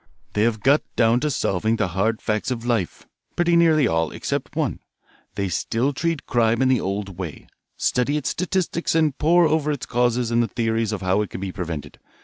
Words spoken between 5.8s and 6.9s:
treat crime in the